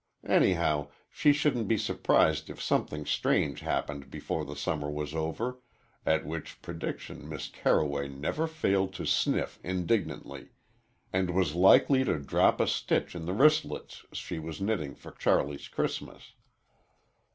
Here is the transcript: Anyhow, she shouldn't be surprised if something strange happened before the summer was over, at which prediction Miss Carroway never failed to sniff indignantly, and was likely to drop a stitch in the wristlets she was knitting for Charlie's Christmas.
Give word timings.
Anyhow, 0.27 0.87
she 1.11 1.31
shouldn't 1.31 1.67
be 1.67 1.77
surprised 1.77 2.49
if 2.49 2.59
something 2.59 3.05
strange 3.05 3.59
happened 3.59 4.09
before 4.09 4.43
the 4.43 4.55
summer 4.55 4.89
was 4.89 5.13
over, 5.13 5.61
at 6.07 6.25
which 6.25 6.59
prediction 6.63 7.29
Miss 7.29 7.47
Carroway 7.49 8.07
never 8.07 8.47
failed 8.47 8.95
to 8.95 9.05
sniff 9.05 9.59
indignantly, 9.63 10.53
and 11.13 11.29
was 11.29 11.53
likely 11.53 12.03
to 12.05 12.17
drop 12.17 12.59
a 12.59 12.65
stitch 12.65 13.13
in 13.13 13.27
the 13.27 13.33
wristlets 13.33 14.03
she 14.13 14.39
was 14.39 14.59
knitting 14.59 14.95
for 14.95 15.11
Charlie's 15.11 15.67
Christmas. 15.67 16.33